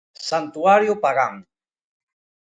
[0.29, 1.35] Santuario pagán.